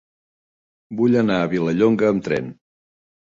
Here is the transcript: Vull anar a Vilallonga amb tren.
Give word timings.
Vull 1.01 1.17
anar 1.19 1.37
a 1.41 1.51
Vilallonga 1.53 2.09
amb 2.13 2.25
tren. 2.31 2.49